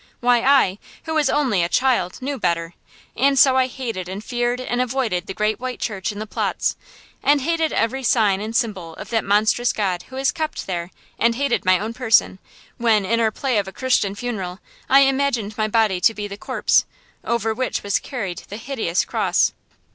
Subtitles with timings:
[0.19, 2.73] Why, I, who was only a child, knew better.
[3.15, 6.75] And so I hated and feared and avoided the great white church in the Platz,
[7.21, 11.35] and hated every sign and symbol of that monstrous god who was kept there and
[11.35, 12.39] hated my own person,
[12.77, 14.57] when, in our play of a Christian funeral,
[14.89, 16.85] I imagined my body to be the corpse,
[17.23, 19.53] over which was carried the hideous cross.